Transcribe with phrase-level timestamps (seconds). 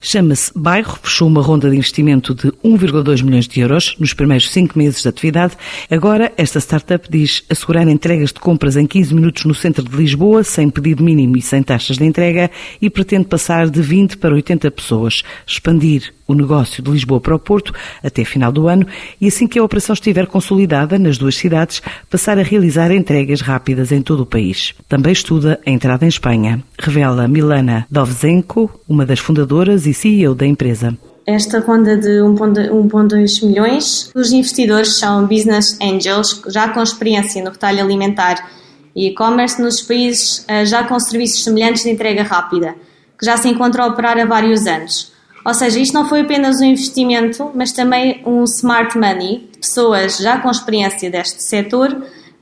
[0.00, 4.78] Chama-se Bairro, fechou uma ronda de investimento de 1,2 milhões de euros nos primeiros cinco
[4.78, 5.56] meses de atividade.
[5.90, 10.44] Agora, esta startup diz assegurar entregas de compras em 15 minutos no centro de Lisboa,
[10.44, 12.48] sem pedido mínimo e sem taxas de entrega,
[12.80, 17.38] e pretende passar de 20 para 80 pessoas, expandir o negócio de Lisboa para o
[17.38, 17.72] Porto
[18.04, 18.86] até final do ano
[19.18, 23.90] e, assim que a operação estiver consolidada nas duas cidades, passar a realizar entregas rápidas
[23.90, 24.74] em todo o país.
[24.86, 30.46] Também estuda a entrada em Espanha, revela Milana Dovzenko, uma das fundadoras e CEO da
[30.46, 30.96] empresa.
[31.26, 37.82] Esta ronda de 1,2 milhões, os investidores são business angels, já com experiência no retalho
[37.82, 38.48] alimentar
[38.96, 42.74] e e-commerce nos países eh, já com serviços semelhantes de entrega rápida,
[43.18, 45.12] que já se encontram a operar há vários anos.
[45.44, 50.18] Ou seja, isto não foi apenas um investimento, mas também um smart money de pessoas
[50.18, 51.94] já com experiência deste setor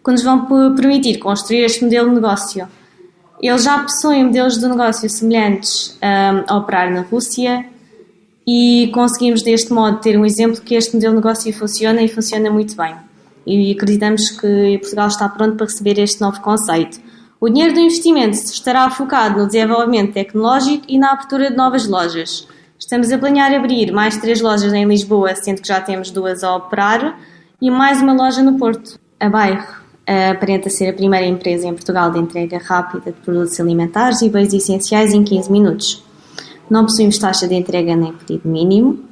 [0.05, 2.69] que nos vão permitir construir este modelo de negócio.
[3.41, 7.67] Eles já possuem modelos de negócio semelhantes um, a operar na Rússia
[8.47, 12.51] e conseguimos deste modo ter um exemplo que este modelo de negócio funciona e funciona
[12.51, 12.95] muito bem.
[13.47, 17.01] E acreditamos que Portugal está pronto para receber este novo conceito.
[17.41, 22.49] O dinheiro do investimento estará focado no desenvolvimento tecnológico e na abertura de novas lojas.
[22.79, 26.55] Estamos a planear abrir mais três lojas em Lisboa, sendo que já temos duas a
[26.55, 27.19] operar,
[27.61, 29.01] e mais uma loja no Porto.
[29.19, 29.67] A Bairro
[30.31, 34.53] aparenta ser a primeira empresa em Portugal de entrega rápida de produtos alimentares e bens
[34.53, 36.05] essenciais em 15 minutos.
[36.69, 39.03] Não possuímos taxa de entrega nem pedido mínimo.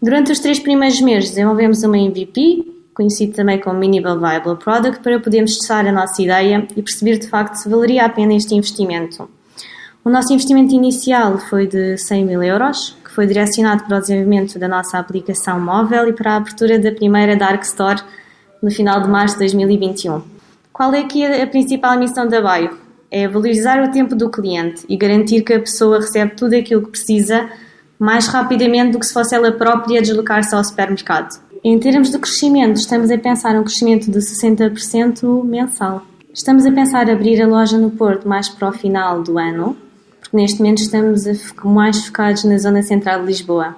[0.00, 5.20] Durante os três primeiros meses desenvolvemos uma MVP, conhecido também como Minimal Viable Product, para
[5.20, 9.28] podermos testar a nossa ideia e perceber de facto se valeria a pena este investimento.
[10.06, 14.56] O nosso investimento inicial foi de 100 mil euros, que foi direcionado para o desenvolvimento
[14.56, 18.00] da nossa aplicação móvel e para a abertura da primeira Dark Store
[18.62, 20.22] no final de março de 2021.
[20.72, 22.78] Qual é aqui a principal missão da Baio?
[23.10, 26.90] É valorizar o tempo do cliente e garantir que a pessoa recebe tudo aquilo que
[26.90, 27.50] precisa
[27.98, 31.36] mais rapidamente do que se fosse ela própria deslocar-se ao supermercado.
[31.64, 36.06] Em termos de crescimento, estamos a pensar um crescimento de 60% mensal.
[36.32, 39.76] Estamos a pensar abrir a loja no Porto mais para o final do ano,
[40.20, 41.24] porque neste momento estamos
[41.64, 43.76] mais focados na zona central de Lisboa.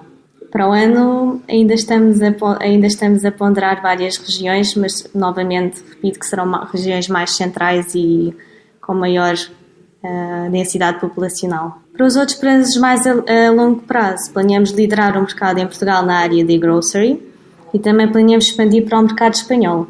[0.51, 6.19] Para o ano ainda estamos a, ainda estamos a ponderar várias regiões, mas novamente repito
[6.19, 8.35] que serão regiões mais centrais e
[8.81, 11.79] com maior uh, densidade populacional.
[11.93, 16.03] Para os outros prazos mais a, a longo prazo, planeamos liderar o mercado em Portugal
[16.03, 17.21] na área de grocery
[17.73, 19.87] e também planeamos expandir para o mercado espanhol.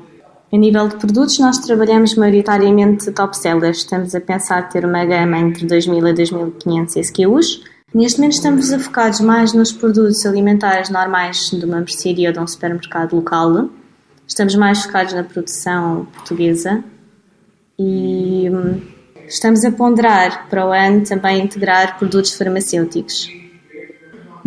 [0.51, 3.79] A nível de produtos, nós trabalhamos maioritariamente top sellers.
[3.79, 7.63] Estamos a pensar ter uma gama entre 2.000 a 2.500 SKUs.
[7.93, 12.47] Neste momento estamos focados mais nos produtos alimentares normais de uma mercearia ou de um
[12.47, 13.69] supermercado local.
[14.27, 16.83] Estamos mais focados na produção portuguesa
[17.77, 18.81] e hum,
[19.27, 23.29] estamos a ponderar para o ano também integrar produtos farmacêuticos.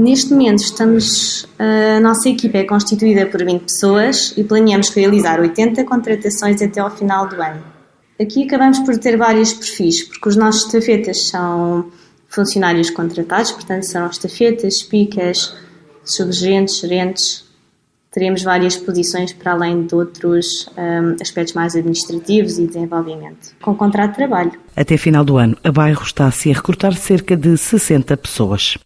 [0.03, 5.85] Neste momento estamos, a nossa equipa é constituída por 20 pessoas e planeamos realizar 80
[5.85, 7.63] contratações até ao final do ano.
[8.21, 11.89] Aqui acabamos por ter vários perfis, porque os nossos estafetas são
[12.29, 15.55] funcionários contratados, portanto são estafetas, picas,
[16.05, 17.45] subgerentes, gerentes.
[18.11, 24.11] Teremos várias posições para além de outros um, aspectos mais administrativos e desenvolvimento, com contrato
[24.11, 24.53] de trabalho.
[24.75, 28.77] Até final do ano, a Bairro está-se a recrutar cerca de 60 pessoas.